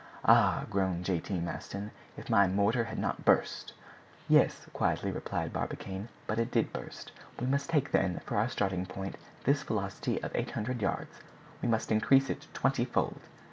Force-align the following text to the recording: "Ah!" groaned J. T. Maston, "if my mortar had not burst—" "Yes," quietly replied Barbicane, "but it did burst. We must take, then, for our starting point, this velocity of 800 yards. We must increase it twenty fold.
"Ah!" 0.25 0.63
groaned 0.67 1.05
J. 1.05 1.19
T. 1.19 1.39
Maston, 1.39 1.91
"if 2.17 2.27
my 2.27 2.47
mortar 2.47 2.85
had 2.85 2.97
not 2.97 3.23
burst—" 3.23 3.73
"Yes," 4.27 4.65
quietly 4.73 5.11
replied 5.11 5.53
Barbicane, 5.53 6.09
"but 6.25 6.39
it 6.39 6.49
did 6.49 6.73
burst. 6.73 7.11
We 7.39 7.45
must 7.45 7.69
take, 7.69 7.91
then, 7.91 8.19
for 8.25 8.37
our 8.37 8.49
starting 8.49 8.87
point, 8.87 9.15
this 9.43 9.61
velocity 9.61 10.19
of 10.23 10.35
800 10.35 10.81
yards. 10.81 11.19
We 11.61 11.67
must 11.69 11.91
increase 11.91 12.31
it 12.31 12.47
twenty 12.51 12.83
fold. 12.85 13.21